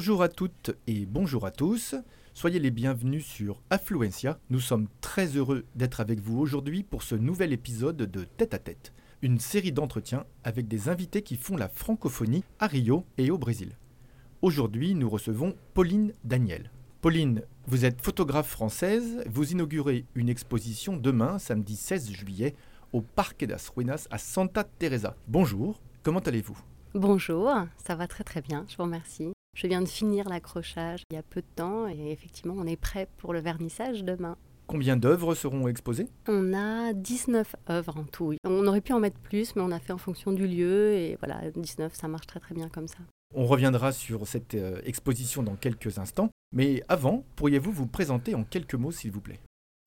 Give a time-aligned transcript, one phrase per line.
[0.00, 1.94] Bonjour à toutes et bonjour à tous.
[2.32, 4.38] Soyez les bienvenus sur Affluencia.
[4.48, 8.58] Nous sommes très heureux d'être avec vous aujourd'hui pour ce nouvel épisode de Tête à
[8.58, 13.36] Tête, une série d'entretiens avec des invités qui font la francophonie à Rio et au
[13.36, 13.76] Brésil.
[14.40, 16.70] Aujourd'hui, nous recevons Pauline Daniel.
[17.02, 22.54] Pauline, vous êtes photographe française, vous inaugurez une exposition demain, samedi 16 juillet,
[22.94, 25.14] au Parque das Ruinas à Santa Teresa.
[25.28, 26.58] Bonjour, comment allez-vous?
[26.94, 29.32] Bonjour, ça va très très bien, je vous remercie.
[29.60, 32.80] Je viens de finir l'accrochage il y a peu de temps et effectivement on est
[32.80, 34.38] prêt pour le vernissage demain.
[34.66, 36.08] Combien d'œuvres seront exposées?
[36.28, 38.36] On a 19 œuvres en tout.
[38.46, 41.18] On aurait pu en mettre plus mais on a fait en fonction du lieu et
[41.20, 43.00] voilà, 19 ça marche très très bien comme ça.
[43.34, 48.44] On reviendra sur cette euh, exposition dans quelques instants, mais avant, pourriez-vous vous présenter en
[48.44, 49.40] quelques mots s'il vous plaît?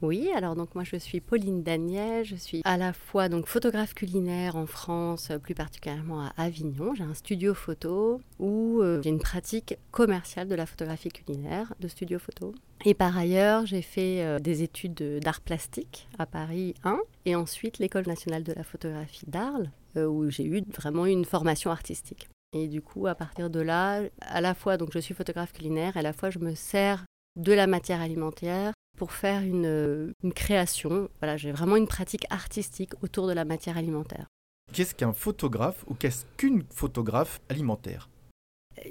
[0.03, 4.57] Oui, alors moi je suis Pauline Daniel, je suis à la fois donc photographe culinaire
[4.57, 6.93] en France, euh, plus particulièrement à Avignon.
[6.93, 11.87] J'ai un studio photo où euh, j'ai une pratique commerciale de la photographie culinaire, de
[11.87, 12.53] studio photo.
[12.83, 17.37] Et par ailleurs, j'ai fait euh, des études de- d'art plastique à Paris 1 et
[17.37, 22.27] ensuite l'école nationale de la photographie d'Arles où j'ai eu vraiment une formation artistique.
[22.51, 25.95] Et du coup, à partir de là, à la fois donc je suis photographe culinaire,
[25.95, 27.05] à la fois je me sers
[27.39, 31.09] de la matière alimentaire pour faire une, euh, une création.
[31.19, 34.27] Voilà, j'ai vraiment une pratique artistique autour de la matière alimentaire.
[34.71, 38.09] Qu'est-ce qu'un photographe ou qu'est-ce qu'une photographe alimentaire?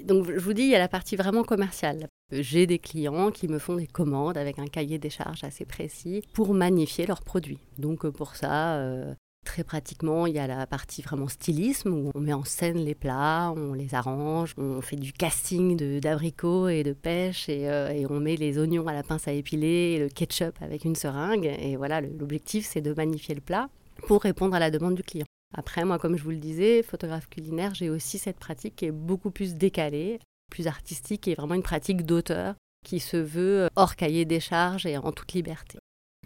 [0.03, 2.07] Donc je vous dis, il y a la partie vraiment commerciale.
[2.31, 6.23] J'ai des clients qui me font des commandes avec un cahier des charges assez précis
[6.33, 7.59] pour magnifier leurs produits.
[7.77, 9.13] Donc euh, pour ça, euh,
[9.43, 12.95] très pratiquement, il y a la partie vraiment stylisme où on met en scène les
[12.95, 18.05] plats, on les arrange, on fait du casting d'abricots et de pêche et, euh, et
[18.07, 21.45] on met les oignons à la pince à épiler et le ketchup avec une seringue.
[21.59, 23.69] Et voilà, l'objectif c'est de magnifier le plat
[24.07, 25.25] pour répondre à la demande du client.
[25.55, 28.91] Après, moi, comme je vous le disais, photographe culinaire, j'ai aussi cette pratique qui est
[28.91, 34.25] beaucoup plus décalée, plus artistique et vraiment une pratique d'auteur qui se veut hors cahier
[34.25, 35.77] des charges et en toute liberté.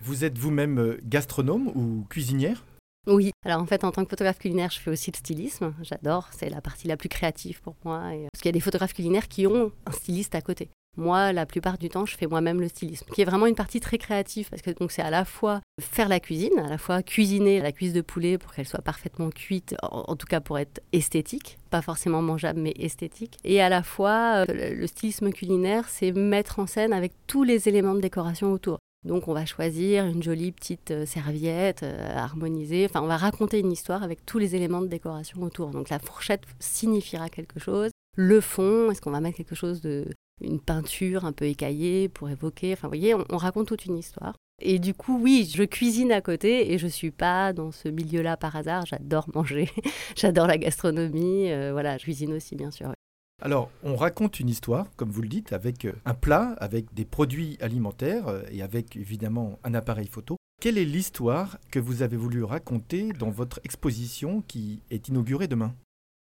[0.02, 2.64] Vous êtes vous-même euh, gastronome ou cuisinière?
[3.08, 5.74] Oui, alors en fait, en tant que photographe culinaire, je fais aussi le stylisme.
[5.82, 8.14] J'adore, c'est la partie la plus créative pour moi.
[8.14, 10.70] et- Parce qu'il y a des photographes culinaires qui ont un styliste à côté.
[10.98, 13.80] Moi, la plupart du temps, je fais moi-même le stylisme, qui est vraiment une partie
[13.80, 17.62] très créative, parce que c'est à la fois faire la cuisine, à la fois cuisiner
[17.62, 21.60] la cuisse de poulet pour qu'elle soit parfaitement cuite, en, tout cas pour être esthétique,
[21.70, 23.38] pas forcément mangeable, mais esthétique.
[23.44, 27.70] Et à la fois, euh, le stylisme culinaire, c'est mettre en scène avec tous les
[27.70, 28.80] éléments de décoration autour.
[29.06, 32.86] Donc on va choisir une jolie petite euh, serviette euh, harmonisée.
[32.90, 35.70] Enfin, on va raconter une histoire avec tous les éléments de décoration autour.
[35.70, 37.92] Donc la fourchette signifiera quelque chose.
[38.16, 40.06] Le fond, est-ce qu'on va mettre quelque chose de
[40.42, 42.74] une peinture un peu écaillée pour évoquer?
[42.74, 44.36] Enfin, vous voyez, on, on raconte toute une histoire.
[44.60, 48.38] Et du coup, oui, je cuisine à côté et je suis pas dans ce milieu-là
[48.38, 48.86] par hasard.
[48.88, 49.70] J'adore manger,
[50.16, 51.52] j'adore la gastronomie.
[51.52, 52.92] euh, voilà, je cuisine aussi, bien sûr.
[53.44, 57.06] Alors, on raconte une histoire, comme vous le dites, avec euh, un plat, avec des
[57.06, 60.38] produits alimentaires euh, et avec évidemment un appareil photo.
[60.60, 65.76] Quelle est l'histoire que vous avez voulu raconter dans votre exposition qui est inaugurée demain?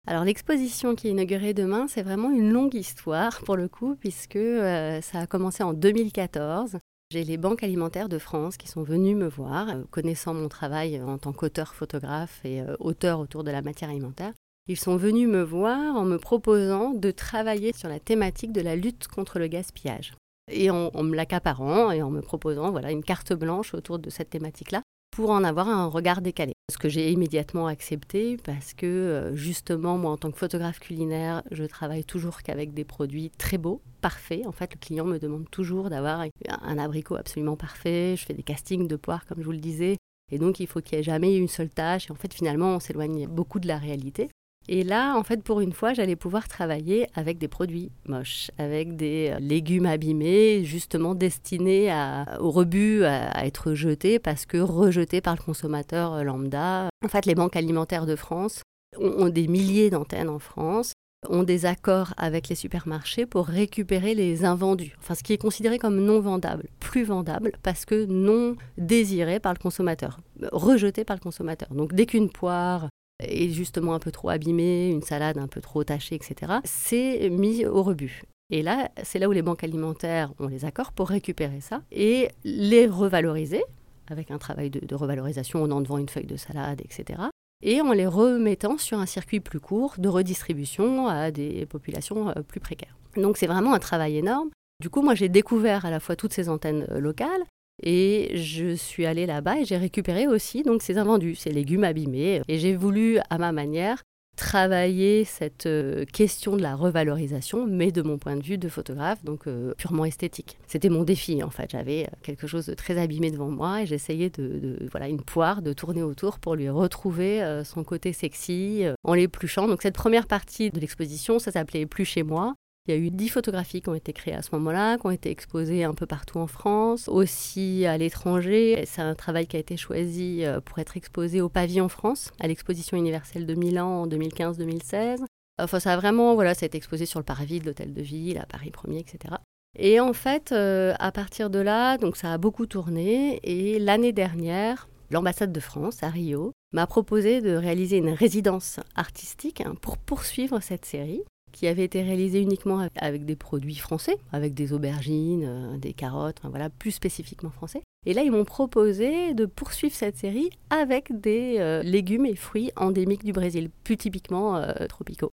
[0.07, 4.35] Alors l'exposition qui est inaugurée demain, c'est vraiment une longue histoire pour le coup, puisque
[4.35, 6.79] euh, ça a commencé en 2014.
[7.11, 11.17] J'ai les banques alimentaires de France qui sont venues me voir, connaissant mon travail en
[11.17, 14.33] tant qu'auteur photographe et auteur autour de la matière alimentaire.
[14.67, 18.75] Ils sont venus me voir en me proposant de travailler sur la thématique de la
[18.75, 20.15] lutte contre le gaspillage.
[20.51, 24.31] Et en, me l'accaparant et en me proposant voilà, une carte blanche autour de cette
[24.31, 24.81] thématique-là
[25.11, 26.53] pour en avoir un regard décalé.
[26.71, 31.43] Ce que j'ai immédiatement accepté parce que euh, justement, moi en tant que photographe culinaire,
[31.51, 34.47] je travaille toujours qu'avec des produits très beaux, parfaits.
[34.47, 38.15] En fait, le client me demande toujours d'avoir un abricot absolument parfait.
[38.17, 39.97] Je fais des castings de poires, comme je vous le disais.
[40.31, 42.09] Et donc, il faut qu'il n'y ait jamais une seule tâche.
[42.09, 44.29] Et en fait, finalement, on s'éloigne beaucoup de la réalité.
[44.67, 48.95] Et là, en fait, pour une fois, j'allais pouvoir travailler avec des produits moches, avec
[48.95, 51.93] des euh, légumes abîmés, justement destinés
[52.39, 56.89] au rebut, à, à être jetés parce que rejetés par le consommateur euh, lambda.
[57.03, 58.63] En fait, les banques alimentaires de France
[58.97, 60.93] ont, ont des milliers d'antennes en France
[61.29, 64.95] ont des accords avec les supermarchés pour récupérer les invendus.
[64.99, 69.53] Enfin, ce qui est considéré comme non vendable, plus vendable parce que non désiré par
[69.53, 70.19] le consommateur,
[70.51, 71.69] rejeté par le consommateur.
[71.73, 72.89] Donc, dès qu'une poire
[73.19, 77.65] est justement un peu trop abîmée, une salade un peu trop tachée, etc., c'est mis
[77.65, 78.23] au rebut.
[78.51, 82.29] Et là, c'est là où les banques alimentaires ont les accords pour récupérer ça et
[82.43, 83.63] les revaloriser
[84.07, 87.23] avec un travail de, revalorisation en enlevant une feuille de salade, etc.
[87.63, 92.41] Et en les remettant sur un circuit plus court de redistribution à des populations euh,
[92.47, 92.95] plus précaires.
[93.15, 94.49] Donc c'est vraiment un travail énorme.
[94.81, 97.45] Du coup, moi, j'ai découvert à la fois toutes ces antennes euh, locales
[97.83, 102.41] et je suis allée là-bas et j'ai récupéré aussi donc ces invendus, ces légumes abîmés.
[102.47, 104.03] Et j'ai voulu, à ma manière,
[104.35, 109.23] travailler cette euh, question de la revalorisation, mais de mon point de vue de photographe,
[109.23, 110.57] donc euh, purement esthétique.
[110.67, 111.71] C'était mon défi en fait.
[111.71, 115.61] J'avais euh, quelque chose de très abîmé devant moi et j'essayais de, voilà une poire
[115.61, 119.67] de tourner autour pour lui retrouver son côté sexy en l'épluchant.
[119.67, 122.55] Donc cette première partie de l'exposition, ça s'appelait Plus chez moi.
[122.87, 125.11] Il y a eu dix photographies qui ont été créées à ce moment-là, qui ont
[125.11, 128.83] été exposées un peu partout en France, aussi à l'étranger.
[128.85, 132.47] C'est un travail qui a été choisi euh, pour être exposé au Pavillon France, à
[132.47, 135.23] l'exposition universelle de Milan en 2015-2016.
[135.57, 138.01] Enfin, ça a vraiment, voilà, ça a été exposé sur le parvis de l'hôtel de
[138.03, 139.35] ville, à Paris 1er, etc.
[139.79, 143.39] Et en fait, euh, à partir de là, donc ça a beaucoup tourné.
[143.43, 149.61] Et l'année dernière, l'ambassade de France à Rio m'a proposé de réaliser une résidence artistique
[149.61, 151.23] hein, pour poursuivre cette série
[151.55, 156.41] qui avait été réalisé uniquement avec des produits français, avec des aubergines, euh, des carottes,
[156.43, 157.81] voilà, plus spécifiquement français.
[158.05, 162.71] Et là, ils m'ont proposé de poursuivre cette série avec des euh, légumes et fruits
[162.75, 165.31] endémiques du Brésil, plus typiquement euh, tropicaux.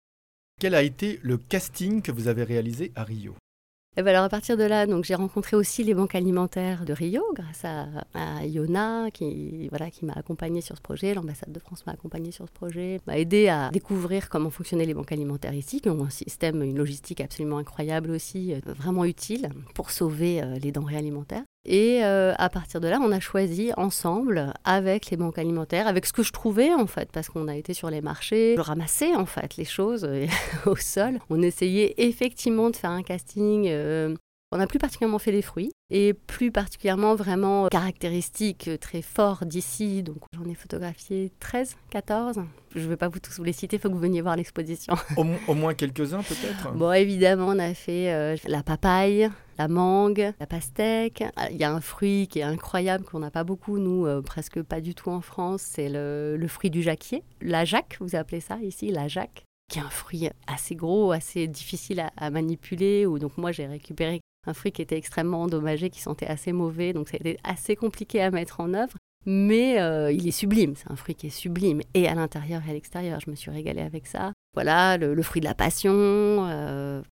[0.60, 3.36] Quel a été le casting que vous avez réalisé à Rio?
[3.98, 6.92] Et ben alors à partir de là, donc j'ai rencontré aussi les banques alimentaires de
[6.92, 11.14] Rio grâce à, Iona qui voilà qui m'a accompagné sur ce projet.
[11.14, 14.94] L'ambassade de France m'a accompagné sur ce projet, m'a aidé à découvrir comment fonctionnaient les
[14.94, 19.48] banques alimentaires ici, qui ont un système, une logistique absolument incroyable aussi, euh, vraiment utile
[19.74, 21.42] pour sauver euh, les denrées alimentaires.
[21.70, 26.06] Et euh, à partir de là, on a choisi ensemble, avec les banques alimentaires, avec
[26.06, 29.14] ce que je trouvais en fait, parce qu'on a été sur les marchés, je ramassais
[29.14, 30.26] en fait les choses euh,
[30.66, 31.18] au sol.
[31.28, 33.66] On essayait effectivement de faire un casting.
[33.68, 34.16] Euh,
[34.52, 40.02] on a plus particulièrement fait des fruits et plus particulièrement vraiment caractéristiques très fort d'ici.
[40.02, 42.40] Donc j'en ai photographié 13, 14.
[42.74, 44.36] Je ne vais pas vous tous vous les citer, il faut que vous veniez voir
[44.36, 44.94] l'exposition.
[45.16, 46.72] Au, moins quelques-uns peut-être?
[46.72, 51.24] Bon, évidemment, on a fait la papaye, la mangue, la pastèque.
[51.36, 54.22] Ah, il y a un fruit qui est incroyable, qu'on n'a pas beaucoup, nous, euh,
[54.22, 57.24] presque pas du tout en France, c'est le, fruit du jacquier.
[57.42, 61.46] La jacque, vous appelez ça ici, la jacque, qui est un fruit assez gros, assez
[61.48, 63.04] difficile à, manipuler.
[63.04, 67.08] Donc moi, j'ai récupéré un fruit qui était extrêmement endommagé, qui sentait assez mauvais, donc
[67.08, 68.96] ça a été assez compliqué à mettre en œuvre.
[69.26, 72.70] Mais euh, il est sublime, c'est un fruit qui est sublime, et à l'intérieur et
[72.70, 74.32] à l'extérieur, je me suis régalée avec ça.
[74.54, 77.02] Voilà, le, fruit de la passion, euh,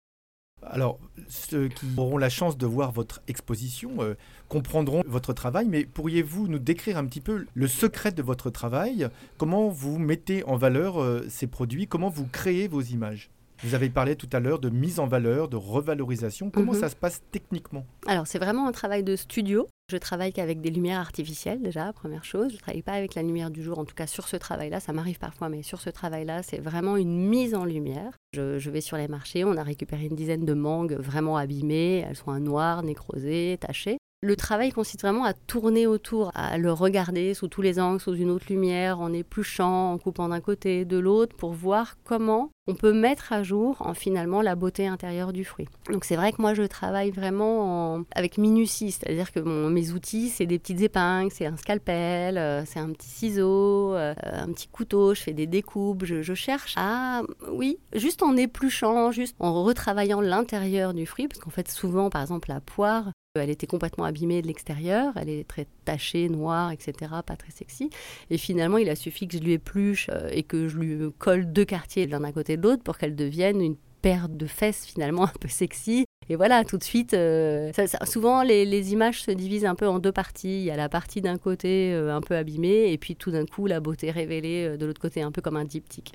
[0.62, 4.14] alors, ceux qui auront la chance de voir votre exposition euh,
[4.48, 9.08] comprendront votre travail, mais pourriez-vous nous décrire un petit peu le secret de votre travail?
[9.36, 11.86] Comment vous mettez en valeur ces produits?
[11.86, 13.30] Comment vous créez vos images?
[13.62, 16.50] Vous avez parlé tout à l'heure de mise en valeur, de revalorisation.
[16.50, 16.80] Comment mhm.
[16.80, 19.66] ça se passe techniquement Alors, c'est vraiment un travail de studio.
[19.90, 22.48] Je travaille qu'avec des lumières artificielles déjà, première chose.
[22.50, 24.80] Je ne travaille pas avec la lumière du jour, en tout cas sur ce travail-là.
[24.80, 28.12] Ça m'arrive parfois, mais sur ce travail-là, c'est vraiment une mise en lumière.
[28.32, 32.04] Je, je, vais sur les marchés, on a récupéré une dizaine de mangues vraiment abîmées.
[32.08, 33.98] Elles sont un noir, nécrosées, tachées.
[34.26, 38.14] Le travail consiste vraiment à tourner autour, à le regarder sous tous les angles, sous
[38.14, 42.74] une autre lumière, en épluchant, en coupant d'un côté, de l'autre, pour voir comment on
[42.74, 45.68] peut mettre à jour en finalement la beauté intérieure du fruit.
[45.92, 50.46] Donc c'est vrai que moi je travaille vraiment avec minutie, c'est-à-dire que mes outils c'est
[50.46, 55.14] des petites épingles, c'est un scalpel, euh, c'est un petit ciseau, euh, un petit couteau,
[55.14, 60.20] je fais des découpes, je, je, cherche à, oui, juste en épluchant, juste en retravaillant
[60.20, 64.42] l'intérieur du fruit, parce qu'en fait souvent par exemple la poire, elle était complètement abîmée
[64.42, 66.92] de l'extérieur, elle est très tachée, noire, etc.,
[67.24, 67.90] pas très sexy.
[68.30, 71.52] Et finalement, il a suffi que je lui épluche euh, et que je lui colle
[71.52, 75.24] deux quartiers l'un à côté de l'autre pour qu'elle devienne une paire de fesses finalement
[75.24, 76.04] un peu sexy.
[76.28, 77.72] Et voilà, tout de suite, euh,
[78.04, 80.58] souvent les, images se divisent un peu en deux parties.
[80.58, 83.46] Il y a la partie d'un côté euh, un peu abîmée et puis tout d'un
[83.46, 86.12] coup la beauté révélée de l'autre côté, un peu comme un diptyque.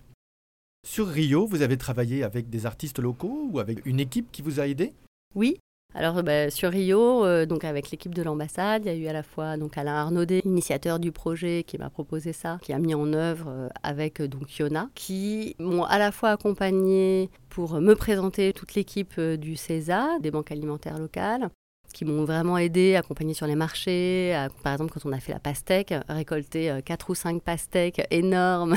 [0.84, 4.60] Sur Rio, vous avez travaillé avec des artistes locaux ou avec une équipe qui vous
[4.60, 4.94] a aidé?
[5.36, 5.60] Oui,
[5.94, 9.14] alors bah, sur Rio, euh, donc avec l'équipe de l'ambassade, il y a eu à
[9.14, 12.96] la fois donc Alain Arnaudet, initiateur du projet, qui m'a proposé ça, qui a mis
[12.96, 17.94] en œuvre euh, avec euh, donc Yona, qui m'ont à la fois accompagné pour me
[17.94, 21.50] présenter toute l'équipe du CESA, des banques alimentaires locales,
[21.92, 24.36] qui m'ont vraiment aidé, accompagné sur les marchés.
[24.64, 28.76] par exemple, quand on a fait la pastèque, récolter quatre ou cinq pastèques énormes,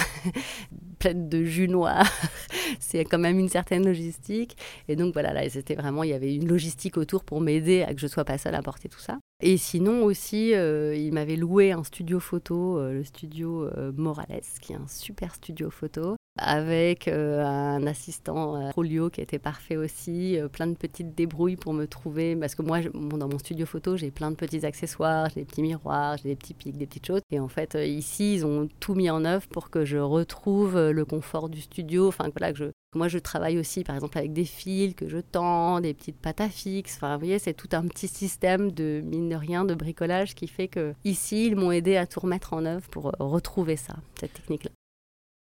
[0.99, 2.05] pleines de jus noir,
[2.81, 4.57] c'est quand même une certaine logistique.
[4.89, 7.95] Et donc voilà, là, c'était vraiment, il y avait une logistique autour pour m'aider à
[7.95, 9.19] que je sois pas seule à porter tout ça.
[9.43, 14.41] Et sinon aussi, euh, il m'avait loué un studio photo, euh, le studio euh, Morales,
[14.61, 20.67] qui est un super studio photo, avec un assistant Rolio qui était parfait aussi, plein
[20.67, 24.31] de petites débrouilles pour me trouver, parce que moi, dans mon studio photo, j'ai plein
[24.31, 27.21] de petits accessoires, j'ai des petits miroirs, j'ai des petits pics, des petites choses.
[27.31, 31.05] Et en fait, ici, ils ont tout mis en œuvre pour que je retrouve le
[31.05, 32.65] confort du studio, enfin voilà, que je,
[32.95, 36.41] moi, je travaille aussi, par exemple, avec des fils que je tends, des petites pattes
[36.41, 36.97] à fixe.
[36.97, 40.47] Enfin, vous voyez, c'est tout un petit système de, mine de rien, de bricolage qui
[40.47, 43.97] fait que ici, ils m'ont aidé à tout remettre en œuvre pour euh, retrouver ça,
[44.19, 44.71] cette technique-là.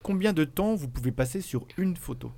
[0.04, 2.32] Combien de temps vous pouvez passer sur une photo?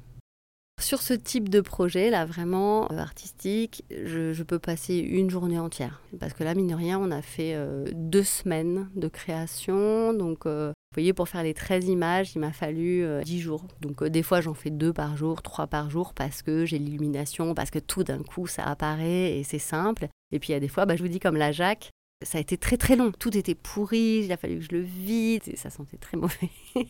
[0.81, 6.02] Sur ce type de projet, là, vraiment euh, artistique, je, peux passer une journée entière.
[6.19, 10.12] Parce que là, mine de rien, on a fait euh, deux semaines de création.
[10.14, 10.47] Donc,
[10.92, 13.64] vous voyez, pour faire les 13 images, il m'a fallu 10 euh, jours.
[13.80, 16.78] Donc euh, des fois, j'en fais deux par jour, trois par jour, parce que j'ai
[16.78, 20.08] l'illumination, parce que tout d'un coup, ça apparaît et c'est simple.
[20.32, 21.88] Et puis il y a des fois, bah, je vous dis comme la Jacques,
[22.20, 23.11] ça a été très très long.
[23.11, 26.50] Tout était pourri, il a fallu que je le vide, et ça sentait très mauvais.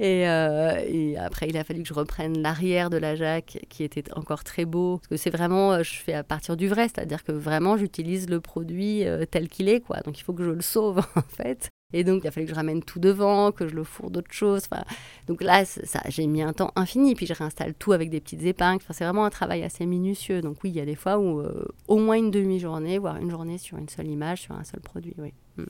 [0.00, 4.04] Euh, et, après, il a fallu que je reprenne l'arrière de la Jacques, qui était
[4.14, 4.98] encore très beau.
[4.98, 8.40] Parce que c'est vraiment, je fais à partir du vrai, c'est-à-dire que vraiment, j'utilise le
[8.40, 9.98] produit tel qu'il est, quoi.
[10.02, 11.68] Donc il faut que je le sauve, en fait.
[11.94, 14.32] Et donc, il a fallu que je ramène tout devant, que je le fourre d'autres
[14.32, 14.64] choses.
[14.70, 14.84] Enfin,
[15.26, 17.14] donc là, ça, j'ai mis un temps infini.
[17.14, 18.82] Puis je réinstalle tout avec des petites épingles.
[18.82, 20.42] Enfin, c'est vraiment un travail assez minutieux.
[20.42, 23.30] Donc oui, il y a des fois où euh, au moins une demi-journée, voire une
[23.30, 25.14] journée sur une seule image, sur un seul produit.
[25.16, 25.32] Oui.
[25.56, 25.64] Mm.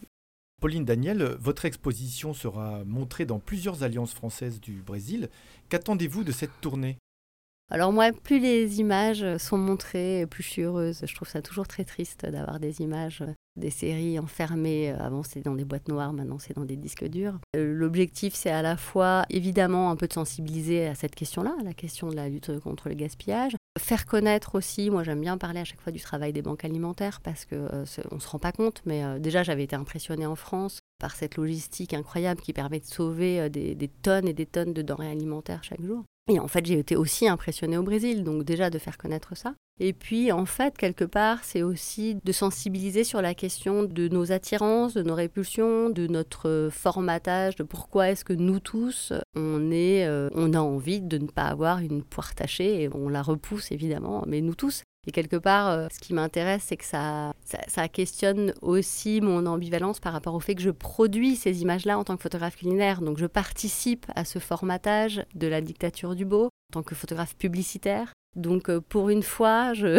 [0.60, 5.28] Pauline Daniel, votre exposition sera montrée dans plusieurs alliances françaises du Brésil.
[5.68, 6.98] Qu'attendez-vous de cette tournée?
[7.70, 11.04] Alors moi, plus les images sont montrées, plus je suis heureuse.
[11.06, 13.22] Je trouve ça toujours très triste d'avoir des images
[13.58, 14.90] des séries enfermées.
[14.90, 17.38] Avant, c'était dans des boîtes noires, maintenant, c'est dans des disques durs.
[17.56, 21.74] Euh, l'objectif, c'est à la fois, évidemment, un peu de sensibiliser à cette question-là, la
[21.74, 23.56] question de la lutte contre le gaspillage.
[23.78, 27.20] Faire connaître aussi, moi j'aime bien parler à chaque fois du travail des banques alimentaires
[27.20, 30.34] parce qu'on euh, ne se rend pas compte, mais euh, déjà j'avais été impressionnée en
[30.34, 34.82] France par cette logistique incroyable qui permet de sauver des tonnes et des tonnes de
[34.82, 36.02] denrées alimentaires chaque jour.
[36.28, 39.54] Et en fait, j'ai été aussi impressionnée au Brésil, donc déjà de faire connaître ça.
[39.80, 44.32] Et puis, en fait, quelque part, c'est aussi de sensibiliser sur la question de nos
[44.32, 50.04] attirances, de nos répulsions, de notre formatage, de pourquoi est-ce que nous tous, on, est,
[50.06, 53.70] euh, on a envie de ne pas avoir une poire tachée, et on la repousse
[53.70, 54.82] évidemment, mais nous tous.
[55.08, 57.32] Et quelque part, euh, ce qui m'intéresse, c'est que ça,
[57.66, 62.04] ça, questionne aussi mon ambivalence par rapport au fait que je produis ces images-là en
[62.04, 63.00] tant que photographe culinaire.
[63.00, 67.34] Donc je participe à ce formatage de la dictature du beau en tant que photographe
[67.36, 68.12] publicitaire.
[68.36, 69.98] Donc euh, pour une fois, je,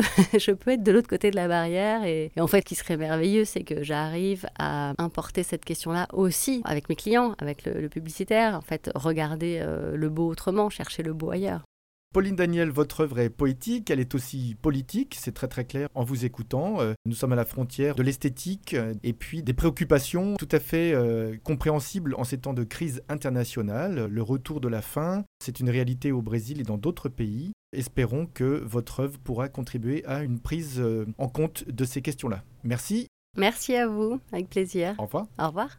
[0.54, 2.04] peux être de l'autre côté de la barrière.
[2.04, 6.62] Et, en fait, ce qui serait merveilleux, c'est que j'arrive à importer cette question-là aussi
[6.66, 8.54] avec mes clients, avec le, publicitaire.
[8.54, 11.64] En fait, regarder euh, le beau autrement, chercher le beau ailleurs.
[12.12, 16.04] Pauline Daniel, votre œuvre est poétique, elle est aussi politique, c'est très très clair en
[16.04, 16.82] vous écoutant.
[16.82, 20.60] Euh, nous sommes à la frontière de l'esthétique euh, et puis des préoccupations tout à
[20.60, 24.08] fait euh, compréhensibles en ces temps de crise internationale.
[24.10, 27.52] Le retour de la faim, c'est une réalité au Brésil et dans d'autres pays.
[27.74, 30.84] Espérons que votre œuvre pourra contribuer à une prise
[31.20, 32.44] en compte de ces questions-là.
[32.64, 33.06] Merci.
[33.38, 34.96] Merci à vous, avec plaisir.
[34.98, 35.28] Au revoir.
[35.38, 35.78] Au revoir.